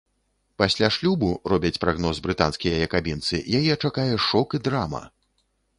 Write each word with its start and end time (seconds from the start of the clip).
Пасля 0.61 0.87
шлюбу, 0.95 1.29
робяць 1.53 1.81
прагноз 1.85 2.23
брытанскія 2.29 2.75
якабінцы, 2.89 3.35
яе 3.61 3.73
чакае 3.83 4.11
шок 4.31 4.47
і 4.59 4.67
драма. 4.69 5.03